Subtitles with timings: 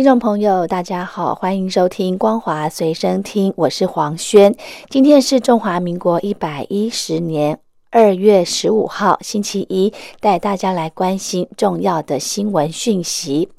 [0.00, 4.56] 听众朋友，大家好，欢迎收听《光华随身听》，我是黄轩。
[4.88, 13.50] 今天是中华民国一百一十年二月十五号，星期一，带大家来关心重要的新闻讯息。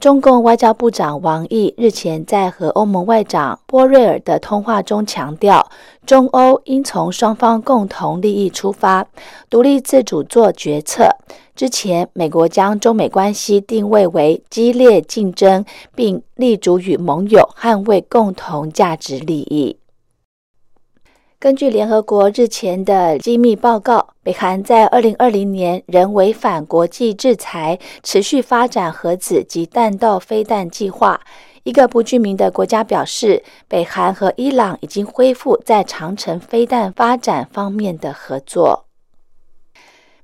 [0.00, 5.70] 中共外交部长王毅日前在和欧盟外长波瑞尔的通话中强调，
[6.06, 9.06] 中欧应从双方共同利益出发，
[9.50, 11.06] 独立自主做决策。
[11.54, 19.76] 之前，美国将中美关系定位为激烈竞争，并立足与盟友捍卫共同价值利益。
[21.40, 31.18] 根据联合国日前的机密报告，北韩在二零二零年仍违反国际制裁，持续发展核子及弹道飞弹计划。
[31.62, 38.84] 一个不具名的国家表示，北韩和伊朗已经恢复在长城飞弹发展方面的合作。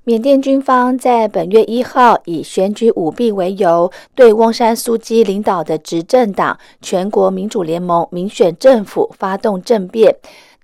[0.03, 10.15] 缅甸军方在本月一号以选举舞弊为由，对翁山苏基领导的执政党全国民主联盟民选政府发动政变。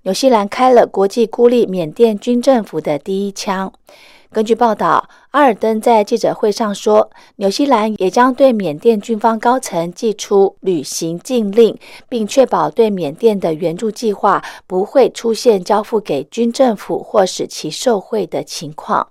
[0.04, 3.72] 纽西兰开了国际孤立缅甸军政府的第一枪。
[4.30, 11.74] 根据报道，阿尔登在记者会上说，纽西兰也将对缅甸军方高层寄出旅行禁令，
[12.06, 19.08] 并确保对缅甸的援助计划不会出现交付给军政府或使其受贿的情况。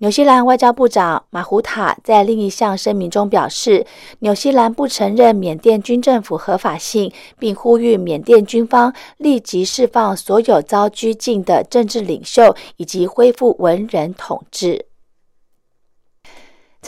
[0.00, 3.84] 纽西兰外交部长马胡塔在另一项声明中表示，
[4.20, 14.87] 纽西兰不承认缅甸军政府合法性，并呼吁缅甸军方立即释放所有遭拘禁的政治领袖，以及恢复文人统治。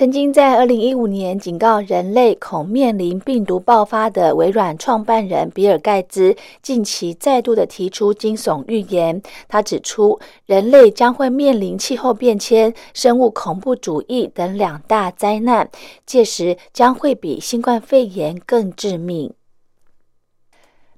[0.00, 9.20] 曾经在二零一五年警告人类恐面临病毒爆发的微软创办人比尔·盖茨，近期再度的提出惊悚预言。
[9.46, 15.68] 他指出，人类将会面临气候变迁、生物恐怖主义等两大灾难，
[16.06, 19.30] 届时将会比新冠肺炎更致命。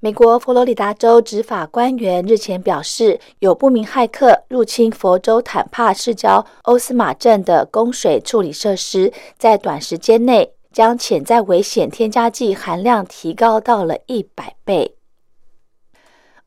[0.04, 14.96] 美国佛罗里达州执法官员日前表示，有不明骇客入侵佛州坦帕市郊欧斯马镇的供水处理设施，在短时间内将潜在危险添加剂含量提高到了一百倍。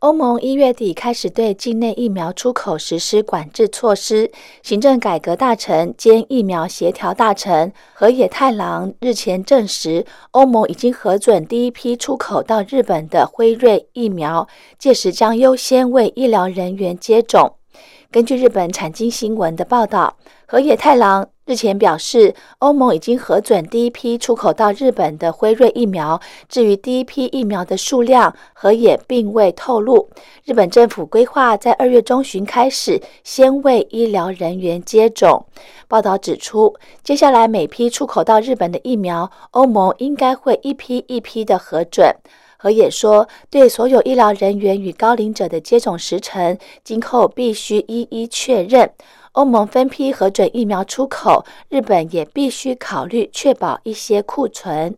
[0.05, 4.31] 欧盟一月底开始对境内疫苗出口实施管制措施。
[4.61, 17.55] 行政改革大臣兼疫苗协调大臣河野太郎日前证实，欧盟已经核准第一批出口到日本的辉瑞疫苗，届时将优先为医疗人员接种。
[18.15, 20.15] 根据日本产经新闻的报道，
[20.47, 21.27] 河野太郎。
[21.45, 26.17] 日前表示，欧盟已经核准第一批出口到日本的辉瑞疫苗。
[26.47, 30.09] 至于第一批疫苗的数量，河野并未透露。
[30.45, 35.45] 日本政府规划在二月中旬开始先为医疗人员接种。
[35.89, 42.15] 报道指出，接下来每批出口到日本的疫苗，欧盟应该会一批一批的核准。
[42.57, 48.91] 河野说，对所有医疗人员与高龄者的接种时程，今后必须一一确认。
[49.33, 54.95] 欧盟分批核准疫苗出口，日本也必须考虑确保一些库存。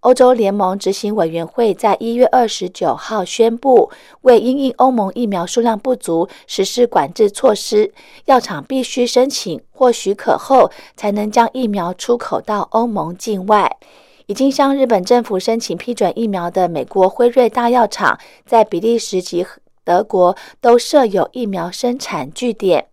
[0.00, 3.90] 欧洲联盟执行委员会在一月二十九号宣布，
[4.20, 7.92] 为因应欧盟疫苗数量不足实施管制措施，
[8.26, 13.78] 药厂必须申请或许可后，才能将疫苗出口到欧盟境外。
[14.26, 19.44] 已经向日本政府申请批准疫苗的美国辉瑞大药厂，在比利时及
[19.84, 22.86] 德国都设有疫苗生产据点。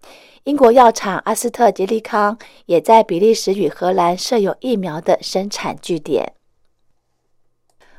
[0.44, 6.34] 英国药厂阿斯特捷利康也在比利时与荷兰设有疫苗的生产据点。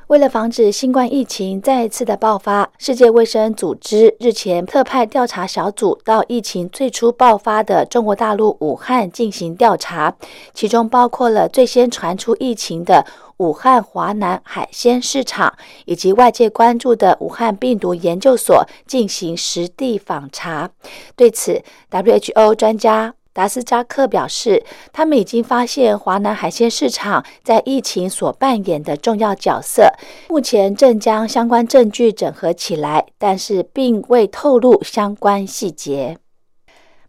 [0.07, 10.13] 为了防止新冠疫情再一次的爆发，世界卫生组织日前特派调查小组到疫情最初爆发的中国大陆武汉进行调查，
[10.53, 13.05] 其中包括了最先传出疫情的
[13.37, 15.53] 武汉华南海鲜市场，
[15.85, 20.69] 以及外界关注的武汉病毒研究所进行实地访查。
[21.15, 23.13] 对此，WHO 专家。
[23.33, 29.91] 达斯扎克表示，他们已经发现华南海鲜市场在疫情所扮演的重要角色，
[30.29, 36.19] 目前正将相关证据整合起来，但是并未透露相关细节。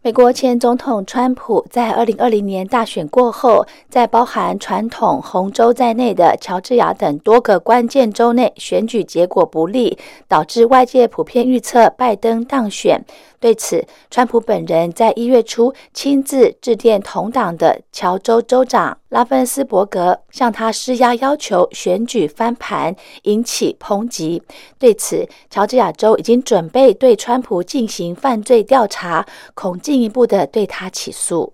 [0.05, 9.97] 美国前总统川普在二零二零年大选过后，在包含传统红州在内的乔治亚等多个关键州内选举结果不利，
[10.27, 13.03] 导致外界普遍预测拜登当选。
[13.39, 24.41] 对此，川普本人在一月初亲自致电同党的乔州州长拉芬斯伯格，向他施压，要求选举翻盘，引起抨击。
[24.79, 31.53] 对此，乔治亚州已经准备对川普进行犯罪调查，恐进进一步的对他起诉。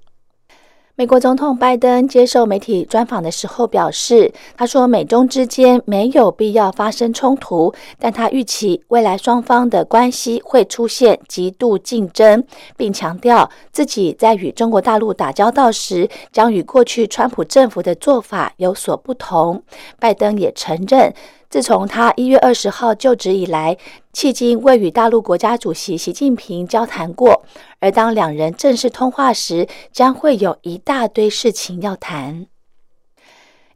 [0.96, 12.44] 美国总统拜登接受媒体专访的时候表示，他说美中之间没有必要发生冲突，但他预期未来双方的关系会出现极度竞争，
[12.76, 19.62] 并强调自己在与中国大陆打交道时将与过去川普政府的做法有所不同。
[20.00, 21.14] 拜登也承认。
[21.52, 23.78] 自从他一月二十号就职以来，
[24.14, 27.44] 迄今未与大陆国家主席习近平交谈过。
[27.82, 32.48] 而当两人正式通话时，将会有一大堆事情要谈。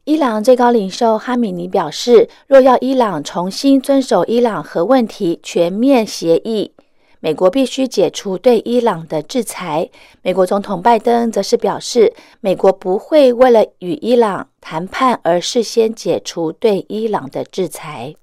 [0.04, 6.72] 伊朗最高领袖哈米尼表示，若要伊朗重新遵守伊朗核问题全面协议。
[7.20, 9.88] 美国必须解除对伊朗的制裁。
[10.22, 18.14] 美国总统拜登则是表示，美国不会为了与伊朗谈判而事先解除对伊朗的制裁。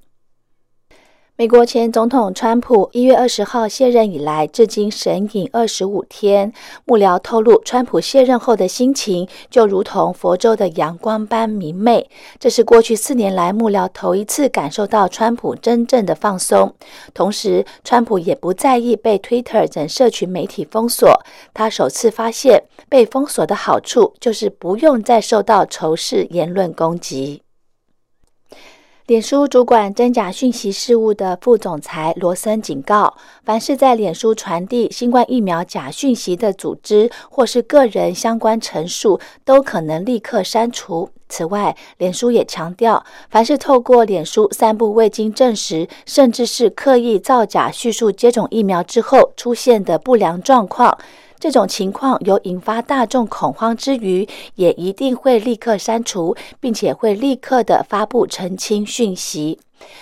[1.36, 6.54] 美国前总统川普一月二十号卸任以来，至今神隐二十五天。
[6.86, 12.08] 幕僚透露，川普卸任后的心情就如同佛州的阳光般明媚。
[12.40, 16.72] 这是过去四年来幕僚头一次感受到川普真正的放松。
[17.16, 21.10] 同时，川普也不在意被 Twitter 等社群媒体封锁。
[21.52, 27.43] 他首次发现，被封锁的好处就是不用再受到仇视言论攻击。
[29.08, 33.14] 脸书主管真假讯息事务的副总裁罗森警告：
[33.44, 41.10] 凡是在脸书传递新冠疫苗假讯息的组织或是个人相关陈述，都可能立刻删除。
[41.34, 50.96] 此外，脸书也强调，凡是透过脸书散布未经证实，甚至是刻意造假叙述接种疫苗之后出现的不良状况。
[51.40, 59.60] 这种情况有引发大众恐慌之余，也一定会立刻删除，并且会立刻的发布澄清讯息。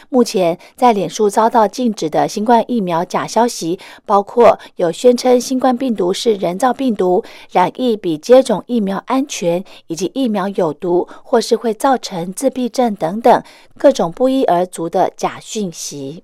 [0.09, 13.43] 目前在脸书遭到禁止的新冠疫苗假消息，包括有宣称新冠病毒是人造病毒、染疫比接种疫苗安全，以及疫苗有毒或是会造成自闭症等等
[13.77, 16.23] 各种不一而足的假讯息。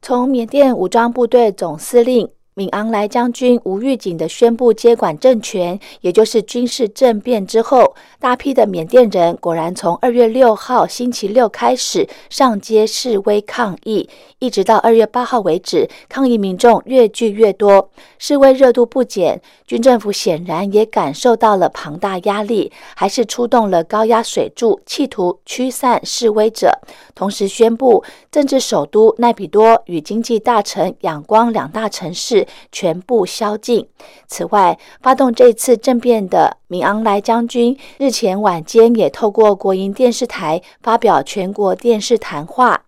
[0.00, 2.30] 从缅甸武装部队总司令。
[2.58, 19.40] 敏昂莱将军无预警的宣布接管政权，也就是军事政变之后，大批的缅甸人果然从二月六号星期六开始上街示威抗议，一直到二月八号为止，抗议民众越聚越多，示威热度不减。
[19.66, 26.70] 军政府显然也感受到了庞大压力，还是出动了高压水柱，企图驱散示威者，
[27.14, 32.46] 同时宣布政治首都奈比多与经济大城仰光两大城市。
[32.70, 33.88] 全部宵禁。
[34.26, 42.82] 此外，发动这次政变的敏昂莱将军日前晚间也透过国营电视台发表全国电视谈话。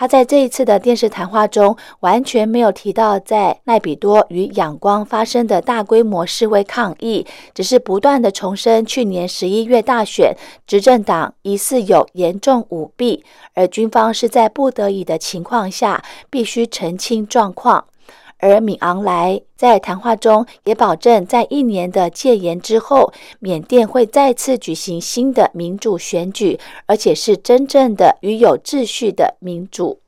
[0.00, 10.34] 他在这一次的电视谈话中完全没有提到在奈比多与仰光发生的大规模示威抗议，只是不断的重申去年十一月大选
[10.66, 17.84] 执政党疑似有严重舞弊，而军方是在不得已的情况下必须澄清状况。
[18.40, 30.00] 而敏昂莱在谈话中也保证，在一年的戒严之后，缅甸会再次举行新的民主选举，而且是真正的与有秩序的民主。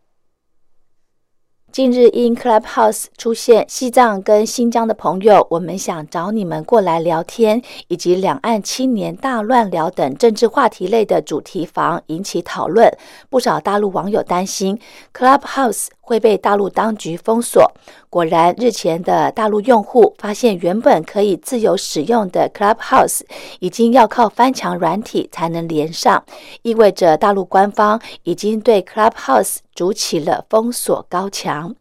[1.70, 12.94] 近日因 Clubhouse 出现西藏跟新疆的朋友，我们想找你们过来聊天，以及两岸青年大乱聊等政治话题类的主题房引起讨论。
[13.30, 14.78] 不少大陆网友担心
[15.14, 17.72] Clubhouse 会被大陆当局封锁。
[18.10, 23.22] 果然，日前的大陆用户发现，原本可以自由使用的 Clubhouse
[23.60, 26.22] 已经要靠翻墙软体才能连上，
[26.60, 31.74] 意味着大陆官方已经对 Clubhouse 筑起了封锁高墙。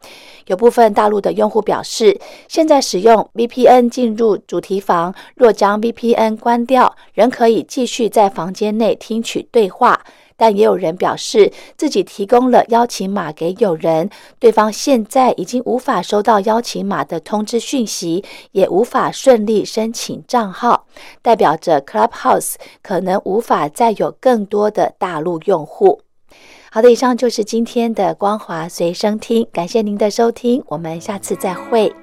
[0.48, 10.00] 有部分大陆的用户表示，现在使用 VPN 进入主题房，若将 VPN 关掉，仍可以继续在房间内听取对话。
[10.42, 20.88] 但也有人表示，自己提供了邀请码给友人，对方现在已经无法收到邀请码的通知讯息，也无法顺利申请账号，
[21.22, 26.02] 代表着 Clubhouse 可能无法再有更多的大陆用户。
[26.72, 31.94] 好的，以上就是今天的光华随身听，感谢您的收听，我们下次再会。